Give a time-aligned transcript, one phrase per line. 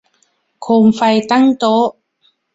[0.61, 1.01] โคมไฟ
[1.31, 1.85] ตั้งโต๊ะ